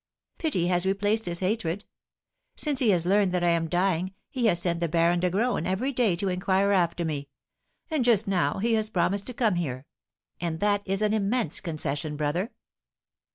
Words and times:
"Pity 0.39 0.65
has 0.65 0.87
replaced 0.87 1.27
his 1.27 1.41
hatred. 1.41 1.85
Since 2.55 2.79
he 2.79 2.89
has 2.89 3.05
learned 3.05 3.31
that 3.33 3.43
I 3.43 3.49
am 3.49 3.67
dying, 3.69 4.15
he 4.31 4.47
has 4.47 4.59
sent 4.59 4.79
the 4.79 4.89
Baron 4.89 5.19
de 5.19 5.29
Graün 5.29 5.67
every 5.67 5.91
day 5.91 6.15
to 6.15 6.27
inquire 6.27 6.71
after 6.71 7.05
me; 7.05 7.29
and 7.91 8.03
just 8.03 8.27
now 8.27 8.57
he 8.57 8.73
has 8.73 8.89
promised 8.89 9.27
to 9.27 9.33
come 9.35 9.57
here; 9.57 9.85
and 10.39 10.59
that 10.59 10.81
is 10.85 11.03
an 11.03 11.13
immense 11.13 11.59
concession, 11.59 12.15
brother." 12.17 12.49